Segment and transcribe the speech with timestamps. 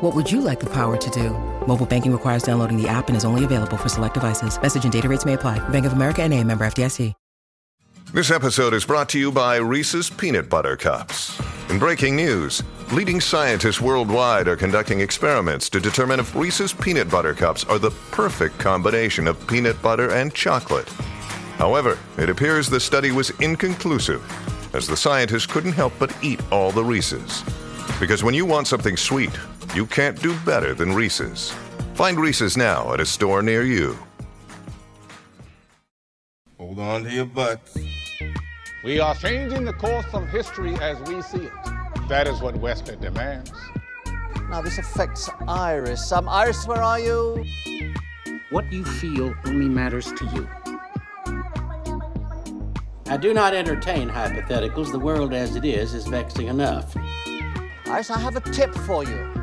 [0.00, 1.30] What would you like the power to do?
[1.66, 4.60] Mobile banking requires downloading the app and is only available for select devices.
[4.62, 5.58] Message and data rates may apply.
[5.70, 7.14] Bank of America and a member FDIC.
[8.12, 11.38] This episode is brought to you by Reese's Peanut Butter Cups.
[11.68, 17.34] In breaking news, leading scientists worldwide are conducting experiments to determine if Reese's Peanut Butter
[17.34, 20.88] Cups are the perfect combination of peanut butter and chocolate.
[21.58, 24.22] However, it appears the study was inconclusive,
[24.74, 27.42] as the scientists couldn't help but eat all the Reese's.
[27.98, 29.36] Because when you want something sweet,
[29.74, 31.54] you can't do better than Reese's.
[31.94, 33.98] Find Reese's now at a store near you.
[36.58, 37.76] Hold on to your butts.
[38.84, 41.52] We are changing the course of history as we see it.
[42.08, 43.52] That is what Wesley demands.
[44.48, 46.10] Now this affects Iris.
[46.10, 47.44] Um, Iris, where are you?
[48.50, 50.48] What you feel only matters to you.
[53.06, 54.90] I do not entertain hypotheticals.
[54.90, 56.96] The world as it is is vexing enough.
[57.86, 59.37] Iris, I have a tip for you.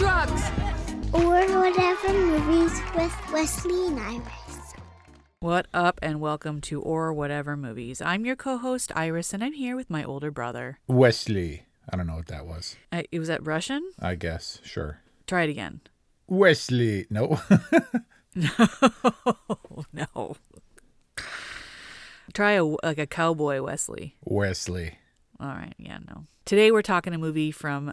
[0.00, 1.12] Don't take drugs!
[1.12, 4.74] Or whatever movies with Wesley and Iris.
[5.40, 8.00] What up, and welcome to Or Whatever Movies.
[8.00, 10.78] I'm your co host, Iris, and I'm here with my older brother.
[10.86, 11.66] Wesley.
[11.92, 12.76] I don't know what that was.
[12.90, 13.90] Uh, it was that Russian?
[13.98, 14.60] I guess.
[14.64, 15.00] Sure.
[15.26, 15.80] Try it again.
[16.28, 17.06] Wesley.
[17.10, 17.40] No.
[18.34, 18.48] no.
[19.92, 20.36] no.
[22.32, 24.16] Try a like a cowboy Wesley.
[24.24, 24.98] Wesley.
[25.38, 25.74] All right.
[25.78, 26.24] Yeah, no.
[26.46, 27.92] Today we're talking a movie from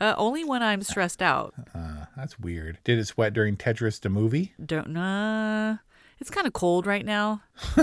[0.00, 1.54] Uh, only when I'm stressed out.
[1.74, 2.78] Uh, that's weird.
[2.84, 4.52] Did it sweat during Tetris the movie?
[4.64, 5.78] Don't know.
[6.18, 7.42] It's kind of cold right now.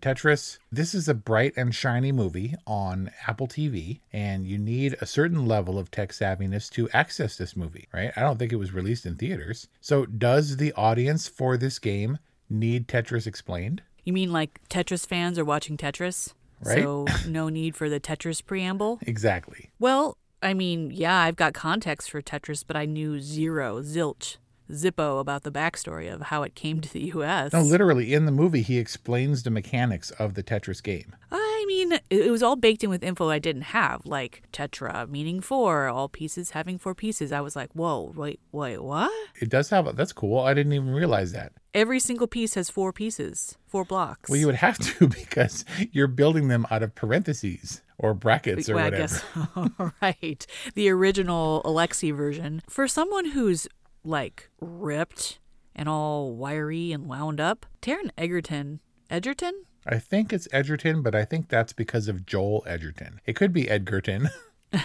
[0.00, 5.06] Tetris, this is a bright and shiny movie on Apple TV, and you need a
[5.06, 8.10] certain level of tech savviness to access this movie, right?
[8.16, 9.68] I don't think it was released in theaters.
[9.80, 13.82] So, does the audience for this game need Tetris explained?
[14.04, 16.32] You mean like Tetris fans are watching Tetris?
[16.64, 16.78] Right.
[16.82, 19.00] So, no need for the Tetris preamble?
[19.06, 19.70] Exactly.
[19.78, 24.38] Well, I mean, yeah, I've got context for Tetris, but I knew zero, zilch,
[24.70, 27.52] zippo about the backstory of how it came to the U.S.
[27.52, 31.14] No, literally, in the movie, he explains the mechanics of the Tetris game.
[31.30, 35.40] I mean, it was all baked in with info I didn't have, like tetra meaning
[35.40, 37.32] four, all pieces having four pieces.
[37.32, 39.12] I was like, whoa, wait, wait, what?
[39.40, 40.40] It does have, a, that's cool.
[40.40, 41.52] I didn't even realize that.
[41.74, 44.30] Every single piece has four pieces, four blocks.
[44.30, 48.74] Well, you would have to because you're building them out of parentheses or brackets or
[48.74, 49.20] well, whatever.
[49.56, 50.46] I guess, right.
[50.74, 52.62] The original Alexi version.
[52.68, 53.68] For someone who's
[54.02, 55.38] like ripped
[55.76, 58.80] and all wiry and wound up, Taron Egerton,
[59.10, 59.64] Edgerton?
[59.86, 63.20] I think it's Edgerton, but I think that's because of Joel Edgerton.
[63.26, 64.30] It could be Edgerton.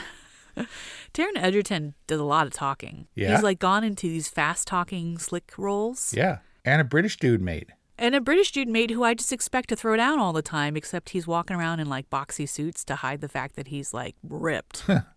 [1.14, 3.08] Taron Egerton does a lot of talking.
[3.16, 3.32] Yeah.
[3.32, 6.14] He's like gone into these fast talking, slick roles.
[6.14, 6.40] Yeah.
[6.66, 7.74] And a British dude made.
[7.98, 10.76] And a British dude mate who I just expect to throw down all the time,
[10.76, 14.16] except he's walking around in like boxy suits to hide the fact that he's like
[14.24, 14.86] ripped.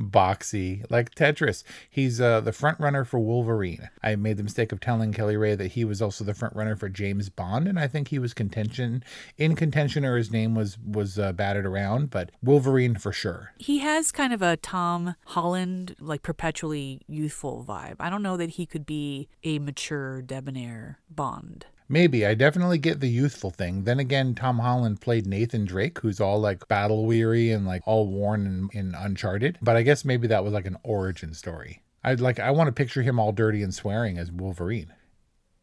[0.00, 1.62] Boxy, like Tetris.
[1.90, 3.88] He's uh, the front runner for Wolverine.
[4.02, 6.76] I made the mistake of telling Kelly Ray that he was also the front runner
[6.76, 9.02] for James Bond, and I think he was contention
[9.36, 12.10] in contention, or his name was was uh, batted around.
[12.10, 13.52] But Wolverine for sure.
[13.58, 17.96] He has kind of a Tom Holland, like perpetually youthful vibe.
[18.00, 21.66] I don't know that he could be a mature, debonair Bond.
[21.88, 22.26] Maybe.
[22.26, 23.84] I definitely get the youthful thing.
[23.84, 28.08] Then again, Tom Holland played Nathan Drake, who's all like battle weary and like all
[28.08, 29.58] worn and, in Uncharted.
[29.62, 31.82] But I guess maybe that was like an origin story.
[32.02, 34.92] I'd like I want to picture him all dirty and swearing as Wolverine.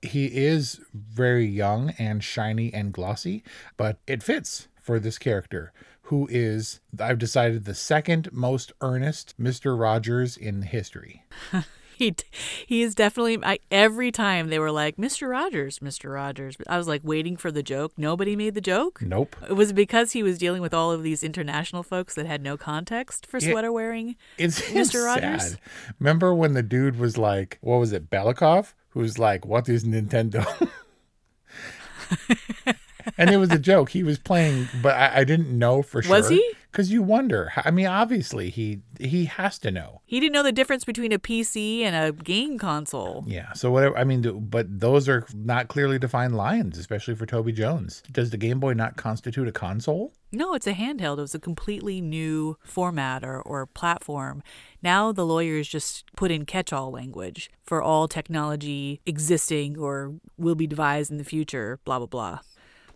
[0.01, 3.43] He is very young and shiny and glossy,
[3.77, 5.71] but it fits for this character
[6.07, 9.79] who is I've decided the second most earnest Mr.
[9.79, 11.23] Rogers in history.
[11.97, 12.15] he
[12.65, 15.29] he is definitely I, every time they were like Mr.
[15.29, 16.13] Rogers, Mr.
[16.13, 16.57] Rogers.
[16.67, 17.93] I was like waiting for the joke.
[17.97, 19.01] Nobody made the joke.
[19.01, 19.35] Nope.
[19.47, 22.57] It was because he was dealing with all of these international folks that had no
[22.57, 24.15] context for sweater wearing.
[24.37, 25.05] It's Mr.
[25.05, 25.51] Rogers.
[25.51, 25.59] sad.
[25.99, 28.73] Remember when the dude was like, what was it, Belikov?
[28.89, 30.69] Who's like, what is Nintendo?
[33.17, 33.89] and it was a joke.
[33.89, 36.11] He was playing, but I, I didn't know for sure.
[36.11, 36.53] Was he?
[36.73, 37.51] Because you wonder.
[37.55, 40.01] I mean, obviously he he has to know.
[40.05, 43.23] He didn't know the difference between a PC and a game console.
[43.27, 43.53] Yeah.
[43.53, 43.95] So whatever.
[43.95, 48.01] I mean, but those are not clearly defined lines, especially for Toby Jones.
[48.11, 50.13] Does the Game Boy not constitute a console?
[50.31, 51.19] No, it's a handheld.
[51.19, 54.41] It was a completely new format or, or platform.
[54.81, 60.55] Now the lawyers just put in catch all language for all technology existing or will
[60.55, 62.39] be devised in the future, blah, blah, blah.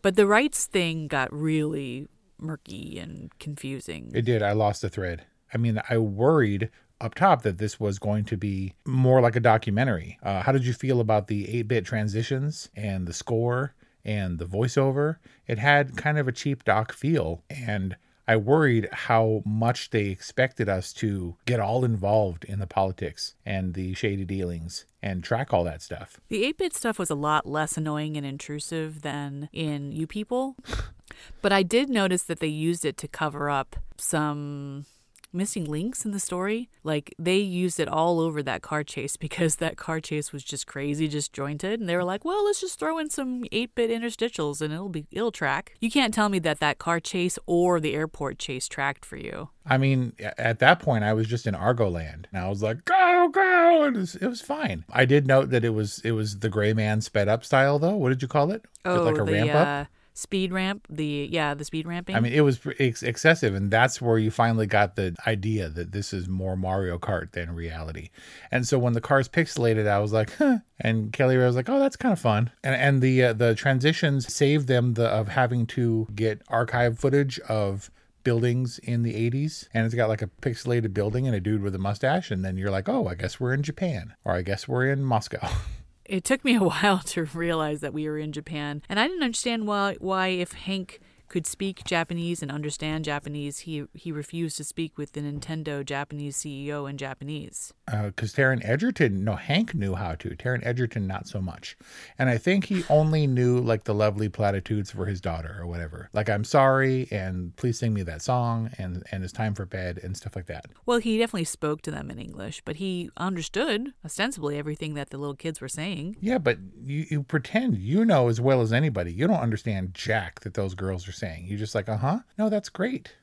[0.02, 2.08] But the rights thing got really
[2.40, 4.12] murky and confusing.
[4.14, 4.42] It did.
[4.42, 5.26] I lost the thread.
[5.54, 6.70] I mean, I worried
[7.00, 10.18] up top that this was going to be more like a documentary.
[10.24, 14.46] Uh, how did you feel about the 8 bit transitions and the score and the
[14.46, 15.18] voiceover?
[15.46, 17.44] It had kind of a cheap doc feel.
[17.50, 17.96] And
[18.28, 23.74] I worried how much they expected us to get all involved in the politics and
[23.74, 26.20] the shady dealings and track all that stuff.
[26.28, 30.58] The 8 bit stuff was a lot less annoying and intrusive than in You People.
[31.42, 34.86] but I did notice that they used it to cover up some
[35.34, 36.70] missing links in the story.
[36.84, 40.68] Like they used it all over that car chase because that car chase was just
[40.68, 41.80] crazy, disjointed.
[41.80, 45.06] And they were like, "Well, let's just throw in some 8-bit interstitials and it'll be
[45.12, 49.06] it'll track." You can't tell me that that car chase or the airport chase tracked
[49.06, 49.50] for you.
[49.70, 52.86] I mean, at that point, I was just in Argo land, and I was like,
[52.86, 54.86] "Go, go!" And it was, it was fine.
[54.90, 57.96] I did note that it was it was the Gray Man sped up style, though.
[57.96, 58.64] What did you call it?
[58.86, 59.88] Oh, like a the, ramp uh, up.
[60.18, 60.88] Speed ramp.
[60.90, 62.16] The yeah, the speed ramping.
[62.16, 65.92] I mean, it was ex- excessive, and that's where you finally got the idea that
[65.92, 68.10] this is more Mario Kart than reality.
[68.52, 70.60] And so when the car's pixelated, I was like, huh.
[70.80, 72.52] And Kelly was like, oh, that's kind of fun.
[72.64, 77.40] And and the uh, the transitions saved them the of having to get archive footage
[77.42, 77.92] of
[78.24, 81.74] buildings in the 80s and it's got like a pixelated building and a dude with
[81.76, 84.68] a mustache and then you're like oh i guess we're in japan or i guess
[84.68, 85.50] we're in moscow
[86.08, 89.24] it took me a while to realize that we were in Japan, and I didn't
[89.24, 94.64] understand why why if Hank could speak Japanese and understand Japanese, he he refused to
[94.64, 97.74] speak with the Nintendo Japanese CEO in Japanese.
[97.86, 100.30] because uh, Taron Egerton, no, Hank knew how to.
[100.30, 101.78] Taron Edgerton, not so much.
[102.18, 106.10] And I think he only knew like the lovely platitudes for his daughter or whatever.
[106.14, 110.00] Like, I'm sorry, and please sing me that song, and, and it's time for bed,
[110.04, 110.66] and stuff like that.
[110.86, 115.18] Well, he definitely spoke to them in English, but he understood ostensibly everything that the
[115.18, 116.18] little kids were saying.
[116.20, 119.12] Yeah, but you, you pretend you know as well as anybody.
[119.12, 121.48] You don't understand jack that those girls are saying.
[121.48, 122.20] You're just like, uh huh.
[122.38, 123.16] No, that's great.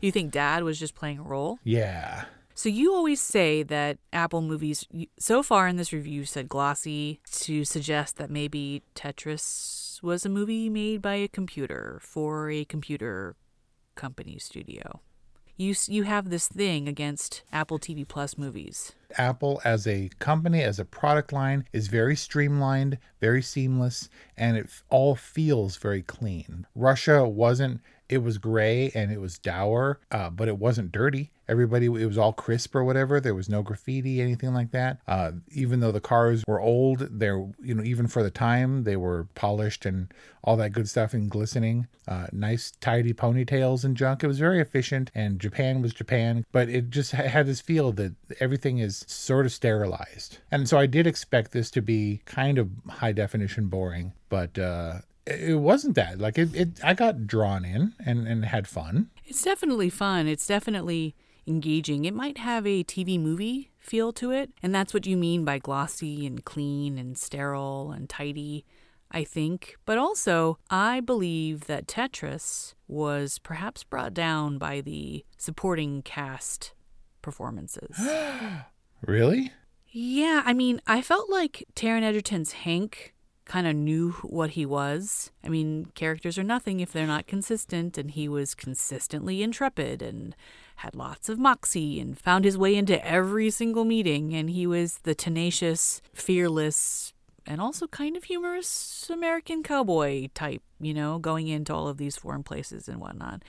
[0.00, 1.58] You think Dad was just playing a role?
[1.64, 2.24] Yeah.
[2.54, 4.86] So you always say that Apple movies,
[5.18, 10.68] so far in this review, said glossy to suggest that maybe Tetris was a movie
[10.68, 13.36] made by a computer for a computer
[13.94, 15.00] company studio.
[15.56, 18.92] You you have this thing against Apple TV Plus movies.
[19.16, 24.68] Apple as a company, as a product line, is very streamlined, very seamless, and it
[24.88, 26.66] all feels very clean.
[26.74, 31.30] Russia wasn't, it was gray and it was dour, uh, but it wasn't dirty.
[31.48, 33.20] Everybody, it was all crisp or whatever.
[33.20, 34.98] There was no graffiti, anything like that.
[35.06, 38.96] Uh, even though the cars were old, they're, you know, even for the time, they
[38.96, 40.12] were polished and
[40.44, 41.88] all that good stuff and glistening.
[42.08, 44.24] Uh, nice, tidy ponytails and junk.
[44.24, 48.14] It was very efficient, and Japan was Japan, but it just had this feel that
[48.40, 50.38] everything is sort of sterilized.
[50.50, 55.00] And so I did expect this to be kind of high definition boring, but uh,
[55.26, 56.18] it wasn't that.
[56.18, 59.10] Like it, it I got drawn in and, and had fun.
[59.24, 60.26] It's definitely fun.
[60.26, 61.14] It's definitely
[61.46, 62.04] engaging.
[62.04, 65.58] It might have a TV movie feel to it, and that's what you mean by
[65.58, 68.64] glossy and clean and sterile and tidy.
[69.14, 76.00] I think, but also I believe that Tetris was perhaps brought down by the supporting
[76.00, 76.72] cast
[77.20, 77.94] performances.
[79.06, 79.52] Really?
[79.88, 83.12] Yeah, I mean, I felt like Taron Egerton's Hank
[83.44, 85.30] kind of knew what he was.
[85.44, 90.34] I mean, characters are nothing if they're not consistent, and he was consistently intrepid and
[90.76, 95.00] had lots of moxie and found his way into every single meeting, and he was
[95.02, 97.12] the tenacious, fearless,
[97.46, 102.16] and also kind of humorous American cowboy type, you know, going into all of these
[102.16, 103.42] foreign places and whatnot.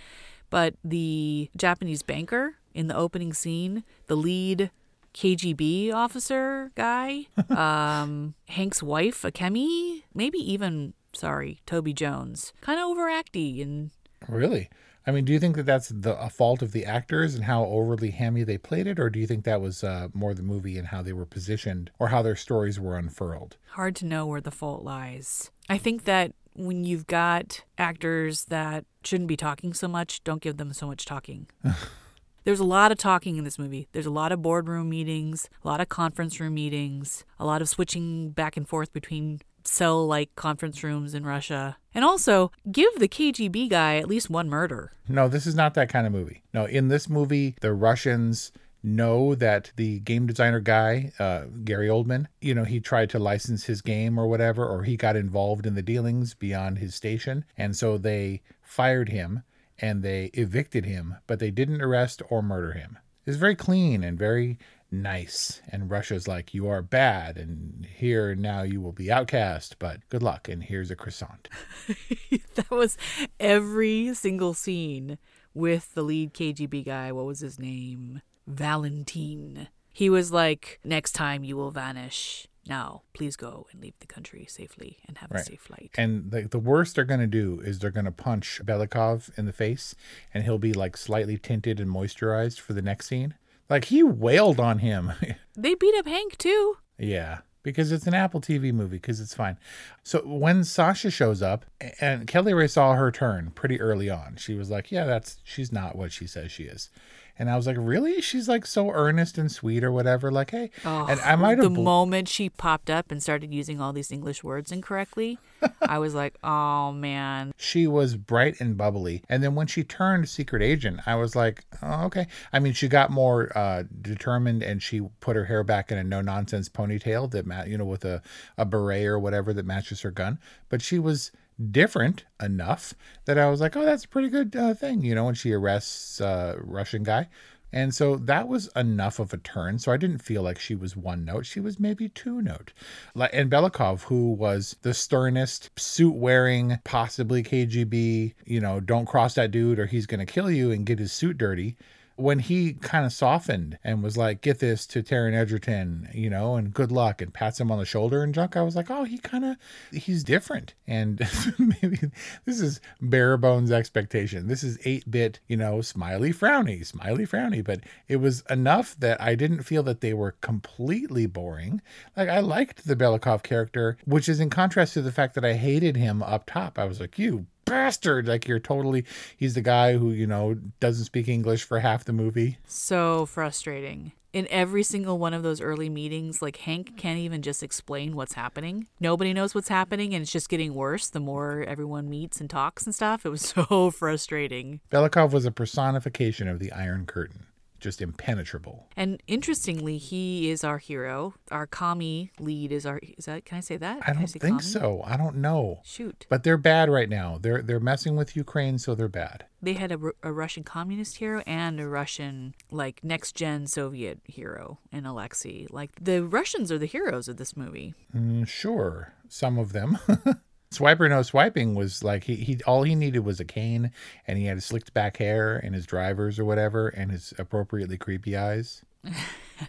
[0.49, 4.71] But the Japanese banker in the opening scene, the lead
[5.13, 13.61] KGB officer guy, um, Hank's wife, Akemi, maybe even, sorry, Toby Jones, kind of overacty
[13.61, 13.91] and.
[14.27, 14.69] Really?
[15.05, 17.65] I mean, do you think that that's the a fault of the actors and how
[17.65, 20.77] overly hammy they played it, or do you think that was uh, more the movie
[20.77, 23.57] and how they were positioned or how their stories were unfurled?
[23.71, 25.51] Hard to know where the fault lies.
[25.67, 30.57] I think that when you've got actors that shouldn't be talking so much, don't give
[30.57, 31.47] them so much talking.
[32.43, 33.87] There's a lot of talking in this movie.
[33.93, 37.69] There's a lot of boardroom meetings, a lot of conference room meetings, a lot of
[37.69, 41.77] switching back and forth between cell like conference rooms in Russia.
[41.93, 44.91] And also, give the KGB guy at least one murder.
[45.07, 46.43] No, this is not that kind of movie.
[46.53, 48.51] No, in this movie, the Russians
[48.83, 53.63] know that the game designer guy, uh, Gary Oldman, you know, he tried to license
[53.63, 57.45] his game or whatever, or he got involved in the dealings beyond his station.
[57.57, 59.43] And so they fired him
[59.79, 62.99] and they evicted him, but they didn't arrest or murder him.
[63.25, 64.57] It's very clean and very
[64.91, 65.61] nice.
[65.69, 70.23] And Russia's like, you are bad, and here now you will be outcast, but good
[70.23, 71.49] luck, and here's a croissant.
[72.55, 72.97] that was
[73.39, 75.17] every single scene
[75.53, 77.11] with the lead KGB guy.
[77.11, 78.21] What was his name?
[78.47, 79.67] Valentin.
[79.91, 82.47] He was like, next time you will vanish.
[82.67, 85.91] Now, please go and leave the country safely and have a safe flight.
[85.97, 89.45] And the, the worst they're going to do is they're going to punch Belikov in
[89.45, 89.95] the face,
[90.33, 93.35] and he'll be like slightly tinted and moisturized for the next scene.
[93.69, 95.11] Like he wailed on him.
[95.55, 96.77] they beat up Hank too.
[96.97, 99.57] Yeah, because it's an Apple TV movie, because it's fine.
[100.03, 101.65] So when Sasha shows up,
[101.99, 105.71] and Kelly Ray saw her turn pretty early on, she was like, "Yeah, that's she's
[105.71, 106.89] not what she says she is."
[107.37, 108.21] And I was like, really?
[108.21, 110.31] She's like so earnest and sweet or whatever.
[110.31, 110.69] Like, hey.
[110.85, 111.61] Oh, and I might have.
[111.61, 115.39] The bl- moment she popped up and started using all these English words incorrectly,
[115.81, 117.53] I was like, oh man.
[117.57, 119.23] She was bright and bubbly.
[119.29, 122.27] And then when she turned secret agent, I was like, oh, okay.
[122.51, 126.03] I mean, she got more uh, determined and she put her hair back in a
[126.03, 128.21] no nonsense ponytail that, you know, with a,
[128.57, 130.37] a beret or whatever that matches her gun.
[130.69, 131.31] But she was
[131.71, 132.93] different enough
[133.25, 135.53] that I was like, oh, that's a pretty good uh, thing, you know, when she
[135.53, 137.29] arrests uh, Russian guy.
[137.73, 139.79] And so that was enough of a turn.
[139.79, 141.47] So I didn't feel like she was one note.
[141.47, 142.71] She was maybe two note.
[143.15, 149.49] And Belikov, who was the sternest, suit wearing, possibly KGB, you know, don't cross that
[149.49, 151.75] dude or he's going to kill you and get his suit dirty
[152.15, 156.55] when he kind of softened and was like, get this to Taron Egerton, you know,
[156.55, 159.03] and good luck and pats him on the shoulder and junk, I was like, oh,
[159.03, 159.57] he kind of,
[159.91, 160.75] he's different.
[160.85, 161.27] And
[161.57, 161.99] maybe
[162.45, 164.47] this is bare bones expectation.
[164.47, 167.63] This is 8 bit, you know, smiley frowny, smiley frowny.
[167.63, 171.81] But it was enough that I didn't feel that they were completely boring.
[172.15, 175.53] Like I liked the Belikov character, which is in contrast to the fact that I
[175.53, 176.77] hated him up top.
[176.77, 178.27] I was like, you bastard.
[178.27, 179.05] Like you're totally
[179.37, 182.57] he's the guy who, you know, doesn't speak English for half the movie.
[182.65, 184.13] So frustrating.
[184.31, 188.33] In every single one of those early meetings, like Hank can't even just explain what's
[188.33, 188.87] happening.
[188.99, 192.85] Nobody knows what's happening and it's just getting worse the more everyone meets and talks
[192.85, 193.27] and stuff.
[193.27, 194.79] It was so frustrating.
[194.91, 197.45] Belikov was a personification of the Iron Curtain
[197.83, 198.87] just impenetrable.
[198.95, 201.35] And interestingly, he is our hero.
[201.51, 203.99] Our commie lead is our is that can I say that?
[204.07, 205.01] I don't I think so.
[205.05, 205.81] I don't know.
[205.83, 206.25] Shoot.
[206.29, 207.37] But they're bad right now.
[207.39, 209.45] They're they're messing with Ukraine, so they're bad.
[209.61, 214.79] They had a, a Russian communist hero and a Russian like next gen Soviet hero
[214.91, 215.67] in Alexei.
[215.69, 217.93] Like the Russians are the heroes of this movie.
[218.15, 219.99] Mm, sure, some of them.
[220.73, 223.91] Swiper no swiping was like he, he all he needed was a cane
[224.27, 227.97] and he had his slicked back hair and his drivers or whatever and his appropriately
[227.97, 228.83] creepy eyes.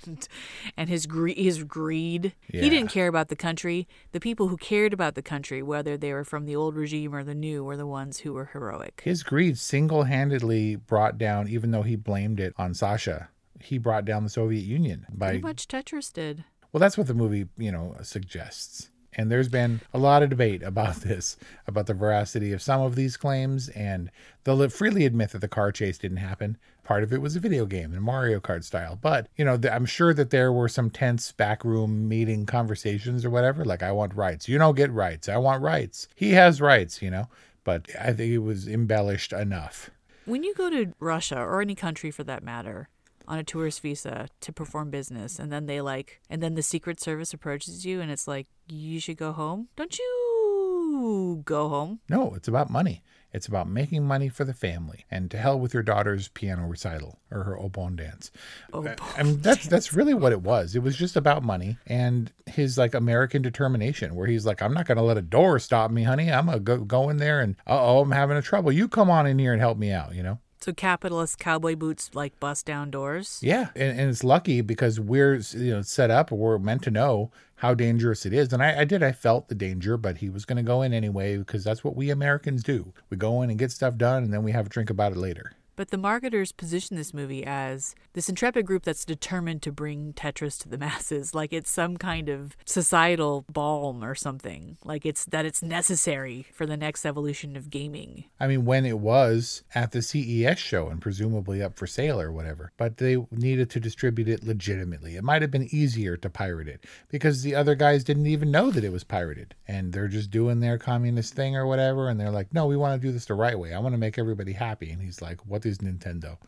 [0.06, 0.28] and
[0.76, 2.34] and his gre- his greed.
[2.52, 2.62] Yeah.
[2.62, 3.86] He didn't care about the country.
[4.12, 7.24] The people who cared about the country, whether they were from the old regime or
[7.24, 9.02] the new, were the ones who were heroic.
[9.04, 13.28] His greed single handedly brought down, even though he blamed it on Sasha,
[13.60, 16.44] he brought down the Soviet Union by Pretty much Tetris did.
[16.72, 18.90] Well, that's what the movie, you know, suggests.
[19.16, 22.96] And there's been a lot of debate about this, about the veracity of some of
[22.96, 24.10] these claims, and
[24.44, 26.56] they'll freely admit that the car chase didn't happen.
[26.82, 28.98] Part of it was a video game in Mario Kart style.
[29.00, 33.64] But, you know, I'm sure that there were some tense backroom meeting conversations or whatever.
[33.64, 34.48] Like, I want rights.
[34.48, 35.28] You don't get rights.
[35.28, 36.08] I want rights.
[36.14, 37.28] He has rights, you know?
[37.64, 39.90] But I think it was embellished enough.
[40.26, 42.88] When you go to Russia or any country for that matter,
[43.26, 47.00] on a tourist visa to perform business and then they like and then the secret
[47.00, 52.34] service approaches you and it's like you should go home don't you go home No,
[52.34, 53.02] it's about money.
[53.32, 57.18] It's about making money for the family, and to hell with your daughter's piano recital
[57.32, 58.30] or her oboe dance.
[58.72, 58.86] oh
[59.18, 60.76] I mean, that's that's really what it was.
[60.76, 64.86] It was just about money and his like American determination, where he's like, "I'm not
[64.86, 66.30] going to let a door stop me, honey.
[66.30, 68.70] I'm gonna go, go in there and uh oh, I'm having a trouble.
[68.70, 70.38] You come on in here and help me out." You know.
[70.64, 75.34] So capitalist cowboy boots like bust down doors Yeah, and, and it's lucky because we're
[75.52, 76.30] you know set up.
[76.30, 79.02] We're meant to know how dangerous it is, and I, I did.
[79.02, 81.94] I felt the danger, but he was going to go in anyway because that's what
[81.94, 82.94] we Americans do.
[83.10, 85.18] We go in and get stuff done, and then we have a drink about it
[85.18, 85.52] later.
[85.76, 90.60] But the marketers position this movie as this intrepid group that's determined to bring Tetris
[90.62, 94.76] to the masses, like it's some kind of societal balm or something.
[94.84, 98.24] Like it's that it's necessary for the next evolution of gaming.
[98.38, 102.30] I mean, when it was at the CES show and presumably up for sale or
[102.30, 105.16] whatever, but they needed to distribute it legitimately.
[105.16, 108.70] It might have been easier to pirate it because the other guys didn't even know
[108.70, 112.08] that it was pirated and they're just doing their communist thing or whatever.
[112.08, 113.74] And they're like, no, we want to do this the right way.
[113.74, 114.90] I want to make everybody happy.
[114.90, 116.38] And he's like, what is Nintendo?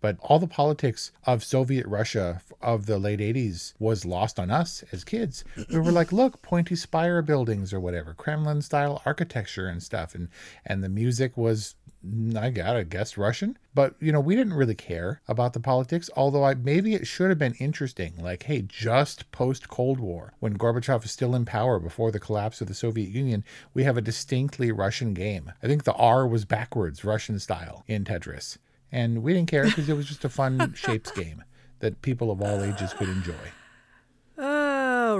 [0.00, 4.84] But all the politics of Soviet Russia of the late 80s was lost on us
[4.92, 5.44] as kids.
[5.70, 10.14] We were like, look, pointy spire buildings or whatever, Kremlin style architecture and stuff.
[10.14, 10.28] And,
[10.66, 11.74] and the music was,
[12.36, 13.58] I gotta guess, Russian.
[13.74, 17.30] But, you know, we didn't really care about the politics, although I, maybe it should
[17.30, 18.14] have been interesting.
[18.20, 22.60] Like, hey, just post Cold War, when Gorbachev is still in power before the collapse
[22.60, 25.52] of the Soviet Union, we have a distinctly Russian game.
[25.62, 28.58] I think the R was backwards, Russian style, in Tetris
[28.94, 31.42] and we didn't care because it was just a fun shapes game
[31.80, 33.34] that people of all ages could enjoy.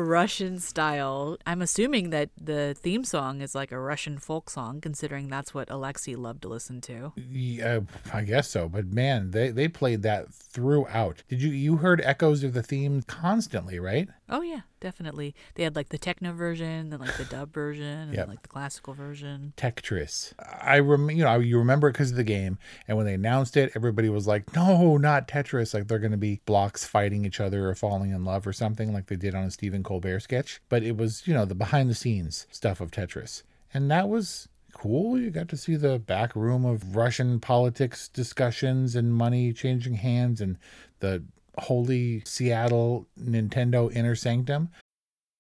[0.01, 1.37] Russian style.
[1.47, 5.71] I'm assuming that the theme song is like a Russian folk song, considering that's what
[5.71, 7.13] Alexei loved to listen to.
[7.17, 7.81] Yeah,
[8.13, 8.69] I guess so.
[8.69, 11.23] But man, they, they played that throughout.
[11.29, 14.09] Did you you heard echoes of the theme constantly, right?
[14.29, 15.35] Oh yeah, definitely.
[15.55, 18.29] They had like the techno version, then like the dub version, and Yep.
[18.29, 19.55] like the classical version.
[19.57, 20.35] Tetris.
[20.39, 23.57] I rem, you know, you remember it because of the game, and when they announced
[23.57, 27.41] it, everybody was like, "No, not Tetris!" Like they're going to be blocks fighting each
[27.41, 30.61] other or falling in love or something, like they did on a Stephen Colbert sketch.
[30.69, 34.49] But it was, you know, the behind the scenes stuff of Tetris, and that was
[34.75, 35.19] cool.
[35.19, 40.43] You got to see the back room of Russian politics discussions and money changing hands
[40.43, 40.59] and
[41.01, 41.23] the
[41.59, 44.71] holy Seattle Nintendo inner sanctum.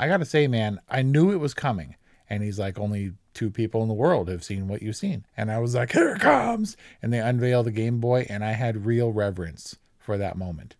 [0.00, 1.94] I got to say, man, I knew it was coming.
[2.30, 5.26] And he's like, only two people in the world have seen what you've seen.
[5.36, 6.76] And I was like, here it comes.
[7.02, 10.74] And they unveil the Game Boy, and I had real reverence for that moment.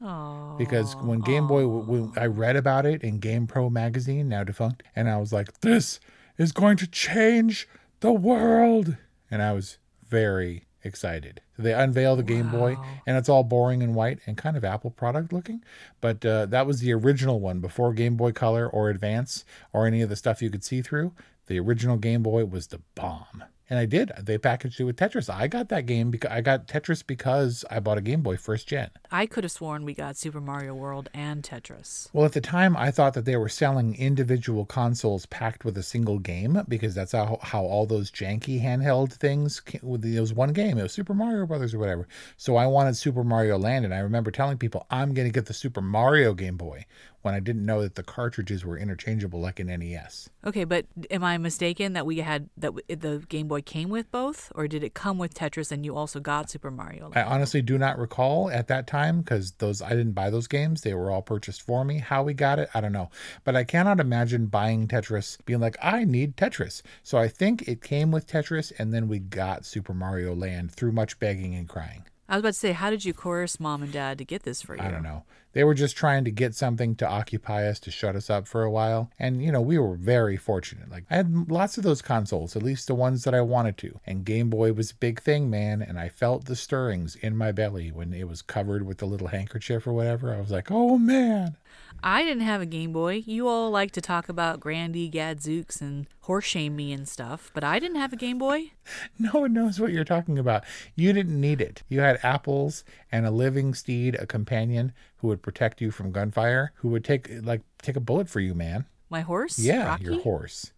[0.56, 4.83] Because when Game Boy, when I read about it in Game Pro magazine, now defunct,
[4.96, 6.00] and I was like, this
[6.38, 7.68] is going to change
[8.00, 8.96] the world.
[9.30, 9.76] And I was
[10.09, 11.40] very excited.
[11.58, 14.90] They unveil the Game Boy, and it's all boring and white and kind of Apple
[14.90, 15.62] product looking.
[16.00, 20.02] But uh, that was the original one before Game Boy Color or Advance or any
[20.02, 21.12] of the stuff you could see through.
[21.46, 23.44] The original Game Boy was the bomb.
[23.70, 24.11] And I did.
[24.20, 25.33] They packaged it with Tetris.
[25.33, 28.66] I got that game because I got Tetris because I bought a Game Boy first
[28.66, 28.90] gen.
[29.12, 32.09] I could have sworn we got Super Mario World and Tetris.
[32.12, 35.85] Well, at the time, I thought that they were selling individual consoles packed with a
[35.85, 40.35] single game because that's how, how all those janky handheld things came, with it was
[40.35, 40.76] one game.
[40.76, 42.09] It was Super Mario Brothers or whatever.
[42.37, 45.46] So I wanted Super Mario Land, and I remember telling people I'm going to get
[45.46, 46.87] the Super Mario Game Boy
[47.22, 50.30] when I didn't know that the cartridges were interchangeable like an NES.
[50.44, 54.50] Okay, but am I mistaken that we had that the Game Boy came with both,
[54.54, 57.11] or did it come with Tetris and you also got Super Mario?
[57.14, 60.80] I honestly do not recall at that time because those I didn't buy those games.
[60.83, 61.98] They were all purchased for me.
[61.98, 63.11] How we got it, I don't know.
[63.44, 66.83] But I cannot imagine buying Tetris being like, I need Tetris.
[67.02, 70.92] So I think it came with Tetris and then we got Super Mario Land through
[70.92, 72.04] much begging and crying.
[72.30, 74.62] I was about to say, how did you coerce mom and dad to get this
[74.62, 74.83] for you?
[74.83, 75.24] I don't know.
[75.52, 78.62] They were just trying to get something to occupy us to shut us up for
[78.62, 79.10] a while.
[79.18, 80.90] And, you know, we were very fortunate.
[80.90, 83.98] Like, I had lots of those consoles, at least the ones that I wanted to.
[84.06, 85.82] And Game Boy was a big thing, man.
[85.82, 89.28] And I felt the stirrings in my belly when it was covered with the little
[89.28, 90.32] handkerchief or whatever.
[90.32, 91.56] I was like, oh, man.
[92.02, 93.22] I didn't have a Game Boy.
[93.26, 97.64] You all like to talk about Grandy Gadzooks and horse shame me and stuff, but
[97.64, 98.72] I didn't have a Game Boy.
[99.18, 100.64] No one knows what you're talking about.
[100.96, 101.82] You didn't need it.
[101.88, 102.82] You had apples
[103.12, 107.30] and a living steed, a companion who would protect you from gunfire, who would take
[107.42, 108.87] like take a bullet for you, man.
[109.09, 109.59] My horse?
[109.59, 110.04] Yeah, Rocky?
[110.04, 110.72] your horse.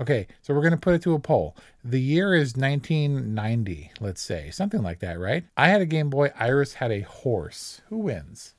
[0.00, 1.56] Okay, so we're going to put it to a poll.
[1.84, 5.44] The year is 1990, let's say, something like that, right?
[5.56, 7.80] I had a Game Boy, Iris had a horse.
[7.88, 8.54] Who wins?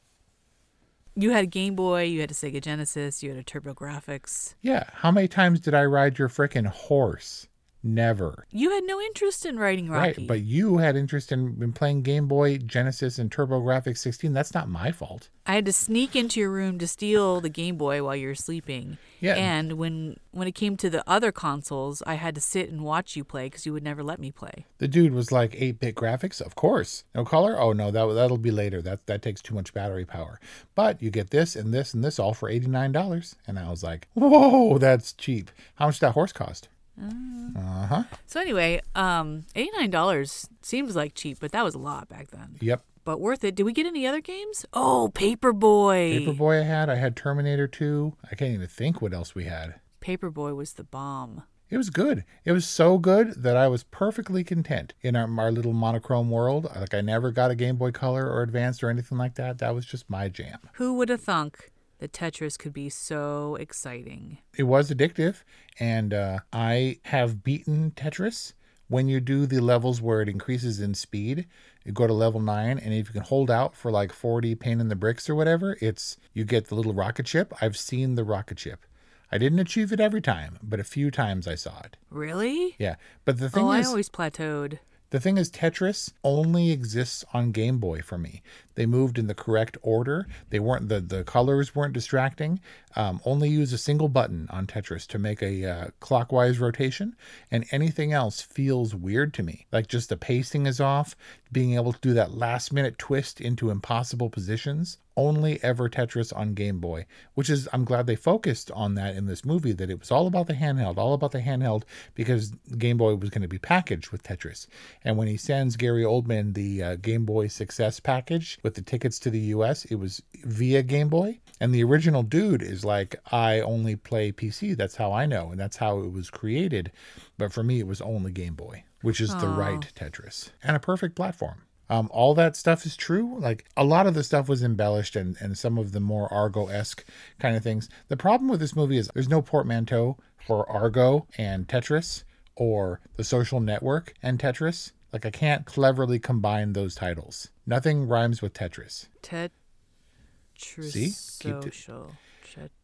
[1.16, 4.56] You had a Game Boy, you had a Sega Genesis, you had a TurboGrafx.
[4.62, 7.48] Yeah, how many times did I ride your frickin' horse?
[7.82, 8.46] Never.
[8.52, 10.22] You had no interest in writing Rocky.
[10.22, 14.34] Right, but you had interest in, in playing Game Boy, Genesis, and TurboGrafx 16.
[14.34, 15.30] That's not my fault.
[15.46, 18.36] I had to sneak into your room to steal the Game Boy while you were
[18.36, 18.98] sleeping.
[19.22, 19.36] Yeah.
[19.36, 23.16] And when when it came to the other consoles, I had to sit and watch
[23.16, 24.66] you play because you would never let me play.
[24.78, 27.06] The dude was like 8-bit graphics, of course.
[27.16, 27.60] No color?
[27.60, 28.82] Oh no, that that'll be later.
[28.82, 30.40] That that takes too much battery power.
[30.76, 33.36] But you get this and this and this all for $89.
[33.48, 36.68] And I was like, "Whoa, that's cheap." How much did that horse cost?
[37.02, 38.04] Uh huh.
[38.26, 42.30] So anyway, um, eighty nine dollars seems like cheap, but that was a lot back
[42.32, 42.58] then.
[42.60, 42.84] Yep.
[43.06, 43.56] But worth it.
[43.56, 44.66] Did we get any other games?
[44.74, 46.26] Oh, Paperboy.
[46.26, 46.90] Paperboy I had.
[46.90, 48.14] I had Terminator 2.
[48.32, 49.80] I can't even think what else we had.
[50.00, 51.44] Paperboy was the bomb.
[51.70, 52.24] It was good.
[52.46, 56.66] It was so good that I was perfectly content in our, our little monochrome world.
[56.76, 59.60] Like I never got a Game Boy Color or Advanced or anything like that.
[59.60, 60.60] That was just my jam.
[60.74, 64.40] Who would have thunk that Tetris could be so exciting?
[64.58, 65.44] It was addictive,
[65.80, 68.54] and uh, I have beaten Tetris.
[68.88, 71.46] When you do the levels where it increases in speed,
[71.86, 74.82] you go to level nine, and if you can hold out for like 40 pain
[74.82, 77.54] in the bricks or whatever, it's you get the little rocket ship.
[77.62, 78.86] I've seen the rocket ship.
[79.32, 81.98] I didn't achieve it every time, but a few times I saw it.
[82.10, 82.76] Really?
[82.80, 84.80] Yeah, but the thing oh, is, I always plateaued.
[85.12, 88.44] The thing is, Tetris only exists on Game Boy for me.
[88.76, 90.28] They moved in the correct order.
[90.52, 92.60] They weren't the the colors weren't distracting.
[92.96, 97.16] Um, only use a single button on Tetris to make a uh, clockwise rotation,
[97.50, 99.66] and anything else feels weird to me.
[99.72, 101.16] Like just the pacing is off.
[101.52, 105.00] Being able to do that last minute twist into impossible positions.
[105.20, 109.26] Only ever Tetris on Game Boy, which is I'm glad they focused on that in
[109.26, 109.74] this movie.
[109.74, 111.84] That it was all about the handheld, all about the handheld,
[112.16, 114.66] because Game Boy was going to be packaged with Tetris.
[115.04, 119.20] And when he sends Gary Oldman the uh, Game Boy Success package with the tickets
[119.20, 121.42] to the US, it was via Game Boy.
[121.60, 124.78] And the original dude is like, I only play PC.
[124.78, 125.52] That's how I know.
[125.52, 126.94] And that's how it was created.
[127.38, 130.80] But for me, it was only Game Boy, which is the right Tetris and a
[130.80, 131.64] perfect platform.
[131.90, 133.38] Um, all that stuff is true.
[133.40, 136.68] Like a lot of the stuff was embellished and, and some of the more Argo
[136.68, 137.04] esque
[137.40, 137.90] kind of things.
[138.10, 142.24] The problem with this movie is there's no portmanteau for Argo and Tetris
[142.56, 144.92] or the social network and Tetris.
[145.12, 147.50] Like I can't cleverly combine those titles.
[147.66, 149.08] Nothing rhymes with Tetris.
[149.24, 151.14] Tetris See?
[151.40, 152.12] Keep t- social.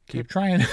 [0.07, 0.63] Keep trying.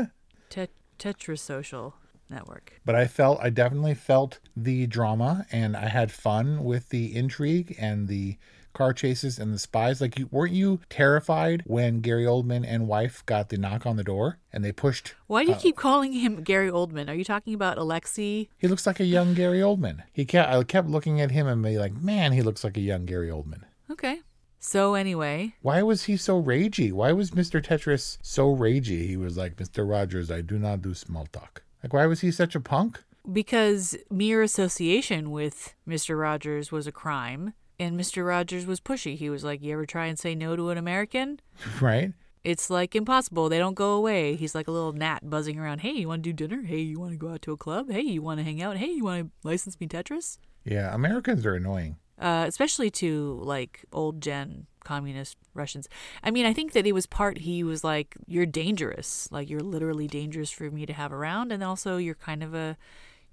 [0.50, 1.94] tet- Tetris social
[2.30, 2.80] network.
[2.84, 7.74] but I felt I definitely felt the drama and I had fun with the intrigue
[7.78, 8.36] and the
[8.74, 10.02] car chases and the spies.
[10.02, 14.04] Like you weren't you terrified when Gary Oldman and wife got the knock on the
[14.04, 17.08] door and they pushed Why do you uh, keep calling him Gary Oldman?
[17.08, 18.48] Are you talking about Alexi?
[18.58, 20.02] He looks like a young Gary Oldman.
[20.12, 22.80] He kept I kept looking at him and be like, "Man, he looks like a
[22.80, 24.20] young Gary Oldman." Okay.
[24.58, 26.92] So anyway, Why was he so ragey?
[26.92, 27.62] Why was Mr.
[27.64, 29.06] Tetris so ragey?
[29.06, 29.88] He was like, "Mr.
[29.88, 33.02] Rogers, I do not do small talk." Like why was he such a punk?
[33.32, 36.16] because mere association with Mr.
[36.16, 38.24] Rogers was a crime, and Mr.
[38.24, 39.16] Rogers was pushy.
[39.16, 41.40] He was like, "You ever try and say no to an American?"
[41.80, 42.12] Right?
[42.44, 43.48] It's like impossible.
[43.48, 44.36] They don't go away.
[44.36, 45.80] He's like a little gnat buzzing around.
[45.80, 46.62] Hey, you want to do dinner?
[46.62, 47.90] Hey, you want to go out to a club?
[47.90, 48.76] Hey, you want to hang out?
[48.76, 50.38] Hey, you want to license me Tetris?
[50.64, 51.96] Yeah, Americans are annoying.
[52.20, 55.88] uh, especially to like old gen communist Russians.
[56.22, 59.28] I mean, I think that it was part he was like, "You're dangerous.
[59.30, 62.76] Like you're literally dangerous for me to have around, and also you're kind of a,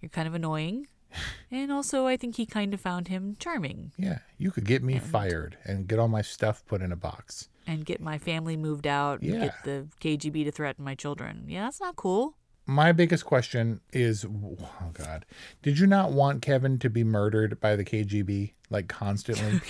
[0.01, 0.87] you're kind of annoying."
[1.51, 4.97] And also, I think he kind of found him charming Yeah, you could get me
[4.97, 7.49] fired and get all my stuff put in a box.
[7.67, 9.39] and get my family moved out and Yeah.
[9.45, 11.45] get the KGB to threaten my children.
[11.47, 12.33] Yeah, that's not cool.
[12.65, 15.25] My biggest question is, oh God,
[15.61, 19.59] did you not want Kevin to be murdered by the KGB like constantly?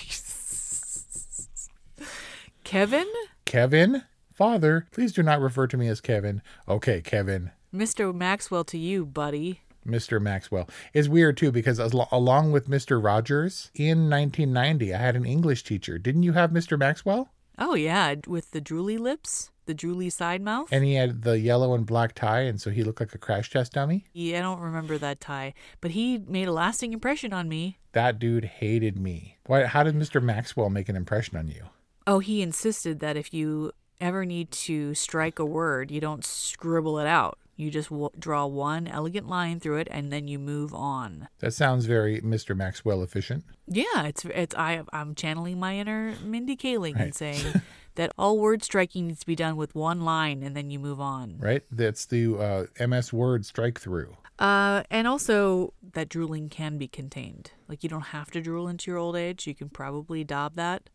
[2.73, 3.05] Kevin?
[3.45, 4.01] Kevin,
[4.33, 6.41] father, please do not refer to me as Kevin.
[6.67, 8.11] Okay, Kevin, Mr.
[8.15, 9.61] Maxwell to you, buddy.
[9.85, 10.19] Mr.
[10.19, 10.67] Maxwell.
[10.91, 12.99] It's weird too because as, along with Mr.
[13.01, 15.99] Rogers in 1990, I had an English teacher.
[15.99, 16.75] Didn't you have Mr.
[16.75, 17.29] Maxwell?
[17.59, 20.69] Oh, yeah, with the drooly lips, the drooly side mouth.
[20.71, 23.51] And he had the yellow and black tie, and so he looked like a crash
[23.51, 24.05] test dummy.
[24.13, 27.77] Yeah, I don't remember that tie, but he made a lasting impression on me.
[27.91, 29.37] That dude hated me.
[29.45, 29.65] Why?
[29.65, 30.23] How did Mr.
[30.23, 31.65] Maxwell make an impression on you?
[32.05, 36.99] Oh, he insisted that if you ever need to strike a word, you don't scribble
[36.99, 37.37] it out.
[37.55, 41.27] You just w- draw one elegant line through it and then you move on.
[41.39, 42.57] That sounds very Mr.
[42.57, 43.45] Maxwell efficient.
[43.67, 47.61] Yeah, it's it's I I'm channeling my inner Mindy Kaling and saying
[47.95, 50.99] that all word striking needs to be done with one line and then you move
[50.99, 51.37] on.
[51.39, 51.61] right?
[51.71, 54.17] That's the uh, MS Word strike through.
[54.39, 57.51] Uh, and also that drooling can be contained.
[57.67, 59.45] Like you don't have to drool into your old age.
[59.45, 60.89] You can probably daub that,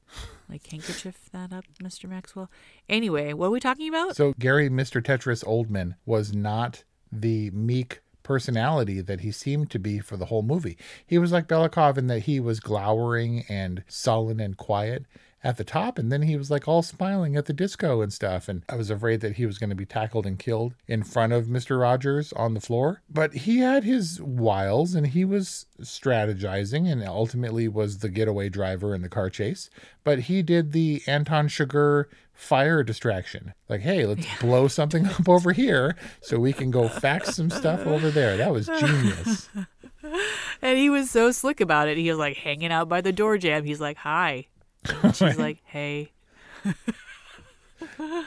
[0.49, 2.09] like handkerchief that up, Mr.
[2.09, 2.51] Maxwell.
[2.89, 4.17] Anyway, what are we talking about?
[4.17, 5.03] So Gary, Mr.
[5.03, 10.43] Tetris Oldman, was not the meek personality that he seemed to be for the whole
[10.43, 10.77] movie.
[11.07, 15.07] He was like Belikov in that he was glowering and sullen and quiet
[15.43, 18.49] at the top and then he was like all smiling at the disco and stuff
[18.49, 21.33] and i was afraid that he was going to be tackled and killed in front
[21.33, 23.03] of mr rogers on the floor.
[23.09, 28.95] But he had his wiles and he was strategizing and ultimately was the getaway driver
[28.95, 29.71] in the car chase.
[30.05, 33.55] But he did the anton chigurh fire distraction.
[33.69, 34.39] Like hey let's yeah.
[34.41, 38.37] blow something up over here so we can go fax some stuff over there.
[38.37, 39.49] That was genius.
[40.63, 41.99] And he was so slick about it.
[41.99, 44.47] He was like hanging out by the door jamb he's like hi
[44.85, 46.13] and she's like, "Hey."
[48.01, 48.25] uh,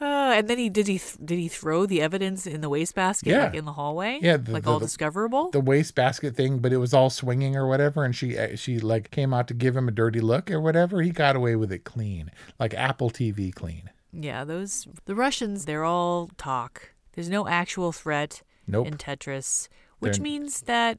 [0.00, 3.44] and then he did he th- did he throw the evidence in the wastebasket Yeah.
[3.44, 4.18] like in the hallway?
[4.20, 5.50] Yeah, the- like the- all the- discoverable.
[5.50, 8.04] the wastebasket thing, but it was all swinging or whatever.
[8.04, 11.00] And she uh, she like came out to give him a dirty look or whatever.
[11.02, 13.90] He got away with it clean, like Apple TV clean.
[14.12, 15.64] yeah, those the Russians.
[15.64, 16.92] They're all talk.
[17.12, 18.88] There's no actual threat Nope.
[18.88, 19.68] in Tetris,
[20.00, 20.98] which They're- means that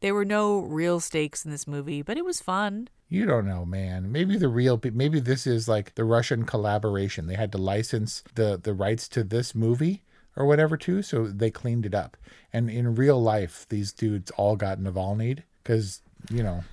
[0.00, 2.88] there were no real stakes in this movie, but it was fun.
[3.12, 4.10] You don't know, man.
[4.10, 7.26] Maybe the real, maybe this is like the Russian collaboration.
[7.26, 10.02] They had to license the the rights to this movie
[10.34, 12.16] or whatever too, so they cleaned it up.
[12.54, 16.64] And in real life, these dudes all got Navalny'd because you know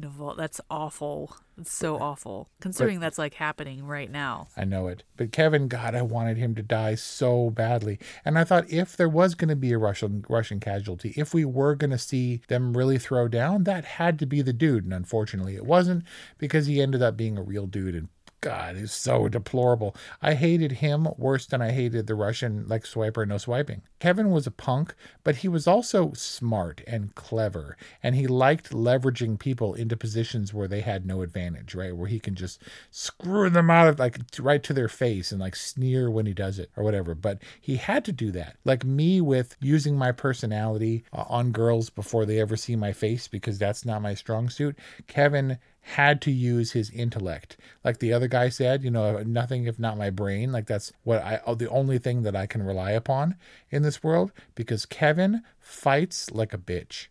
[0.00, 1.36] Naval, that's awful.
[1.58, 2.48] It's so awful.
[2.60, 4.48] Considering that's like happening right now.
[4.56, 5.04] I know it.
[5.16, 7.98] But Kevin, God, I wanted him to die so badly.
[8.24, 11.44] And I thought if there was going to be a Russian Russian casualty, if we
[11.44, 14.84] were going to see them really throw down, that had to be the dude.
[14.84, 16.04] And unfortunately, it wasn't
[16.38, 18.08] because he ended up being a real dude and
[18.42, 19.94] God, he's so deplorable.
[20.22, 23.82] I hated him worse than I hated the Russian like swiper no swiping.
[23.98, 29.38] Kevin was a punk, but he was also smart and clever, and he liked leveraging
[29.38, 31.94] people into positions where they had no advantage, right?
[31.94, 35.54] Where he can just screw them out of like right to their face and like
[35.54, 37.14] sneer when he does it or whatever.
[37.14, 38.56] But he had to do that.
[38.64, 43.28] Like me with using my personality uh, on girls before they ever see my face
[43.28, 44.78] because that's not my strong suit.
[45.06, 47.56] Kevin had to use his intellect.
[47.84, 50.52] Like the other guy said, you know, nothing if not my brain.
[50.52, 53.36] Like that's what I uh, the only thing that I can rely upon
[53.70, 57.06] in this world because Kevin fights like a bitch.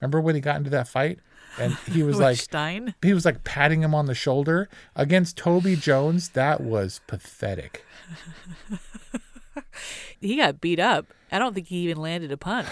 [0.00, 1.18] Remember when he got into that fight
[1.58, 2.94] and he was like Stein?
[3.02, 6.30] he was like patting him on the shoulder against Toby Jones.
[6.30, 7.84] That was pathetic.
[10.20, 11.06] He got beat up.
[11.32, 12.68] I don't think he even landed a punch.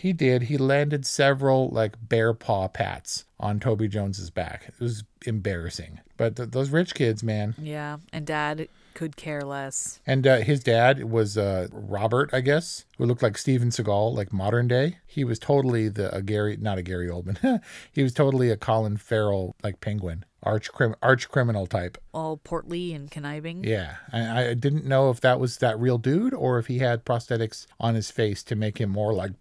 [0.00, 0.44] He did.
[0.44, 4.64] He landed several like bear paw pats on Toby Jones's back.
[4.68, 6.00] It was embarrassing.
[6.16, 7.54] But th- those rich kids, man.
[7.60, 10.00] Yeah, and dad could care less.
[10.06, 14.32] And uh, his dad was uh, Robert, I guess, who looked like Steven Seagal, like
[14.32, 14.96] modern day.
[15.06, 17.60] He was totally the a Gary, not a Gary Oldman.
[17.92, 21.98] he was totally a Colin Farrell, like penguin, arch crim- arch criminal type.
[22.12, 23.64] All portly and conniving.
[23.64, 27.04] Yeah, I, I didn't know if that was that real dude or if he had
[27.04, 29.32] prosthetics on his face to make him more like,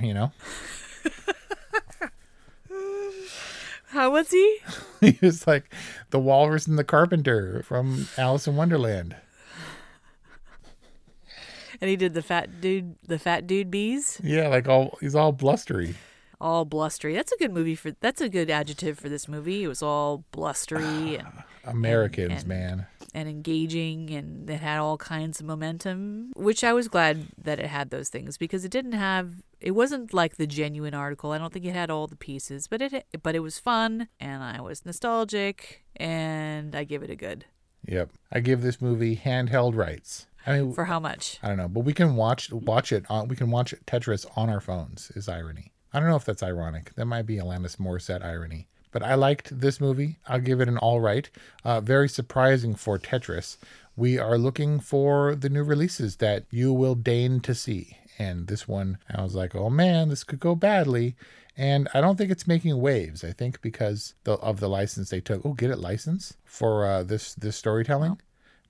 [0.00, 0.32] you know.
[3.88, 4.58] How was he?
[5.00, 5.72] he was like
[6.10, 9.16] the walrus and the carpenter from Alice in Wonderland.
[11.80, 14.20] And he did the fat dude, the fat dude bees.
[14.22, 15.94] Yeah, like all he's all blustery.
[16.40, 17.14] All blustery.
[17.14, 17.92] That's a good movie for.
[18.00, 19.64] That's a good adjective for this movie.
[19.64, 22.86] It was all blustery ah, and Americans, and- man.
[23.12, 26.32] and engaging, and it had all kinds of momentum.
[26.36, 29.42] Which I was glad that it had those things because it didn't have.
[29.60, 31.32] It wasn't like the genuine article.
[31.32, 34.42] I don't think it had all the pieces, but it but it was fun, and
[34.44, 37.46] I was nostalgic, and I give it a good.
[37.86, 38.10] Yep.
[38.30, 40.26] I give this movie handheld rights.
[40.46, 41.38] I mean, For how much?
[41.42, 44.48] I don't know, but we can watch watch it on we can watch Tetris on
[44.48, 45.10] our phones.
[45.16, 45.72] Is irony.
[45.92, 46.94] I don't know if that's ironic.
[46.94, 48.66] That might be Alanis Morissette irony.
[48.90, 50.18] But I liked this movie.
[50.26, 51.28] I'll give it an all right.
[51.64, 53.56] Uh, very surprising for Tetris.
[53.96, 57.98] We are looking for the new releases that you will deign to see.
[58.18, 61.16] And this one, I was like, oh man, this could go badly.
[61.56, 63.24] And I don't think it's making waves.
[63.24, 65.44] I think because the, of the license they took.
[65.44, 68.20] Oh, get it license for uh, this this storytelling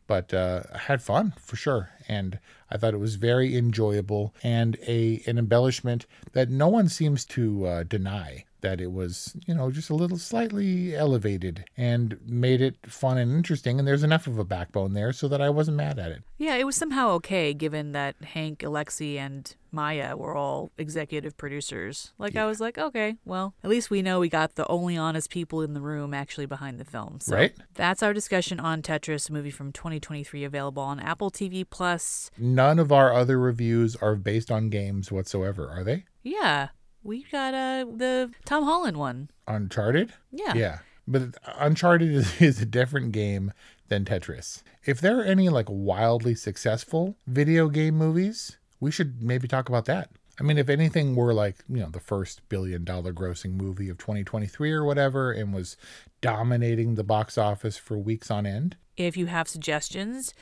[0.09, 4.77] but uh, I had fun for sure, and I thought it was very enjoyable and
[4.89, 8.45] a an embellishment that no one seems to uh, deny.
[8.61, 13.33] That it was, you know, just a little slightly elevated and made it fun and
[13.33, 13.79] interesting.
[13.79, 16.23] And there's enough of a backbone there so that I wasn't mad at it.
[16.39, 22.13] Yeah, it was somehow okay given that Hank, Alexi, and Maya were all executive producers.
[22.19, 22.45] Like, yeah.
[22.45, 25.63] I was like, okay, well, at least we know we got the only honest people
[25.63, 27.19] in the room actually behind the film.
[27.21, 27.53] So right.
[27.75, 32.31] That's our discussion on Tetris, a movie from 2023, available on Apple TV Plus.
[32.39, 36.05] None of our other reviews are based on games whatsoever, are they?
[36.23, 36.69] Yeah.
[37.03, 39.31] We got uh, the Tom Holland one.
[39.47, 40.13] Uncharted?
[40.33, 40.55] Yeah.
[40.55, 40.79] Yeah.
[41.07, 43.53] But Uncharted is, is a different game
[43.89, 44.63] than Tetris.
[44.85, 49.87] If there are any like wildly successful video game movies, we should maybe talk about
[49.87, 50.11] that.
[50.41, 53.99] I mean, if anything were like, you know, the first billion dollar grossing movie of
[53.99, 55.77] 2023 or whatever and was
[56.21, 58.77] dominating the box office for weeks on end.
[58.97, 60.35] If you have suggestions,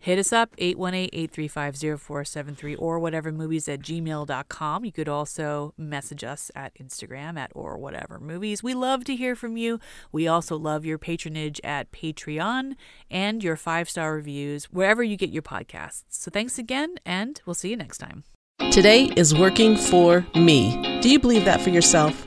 [0.00, 6.74] hit us up 818-835-0473 or whatever movies at gmail.com you could also message us at
[6.74, 8.62] instagram at or whatever movies.
[8.62, 9.78] We love to hear from you.
[10.10, 12.74] We also love your patronage at patreon
[13.10, 16.04] and your five star reviews wherever you get your podcasts.
[16.08, 18.24] So thanks again and we'll see you next time.
[18.70, 21.00] Today is working for me.
[21.00, 22.26] Do you believe that for yourself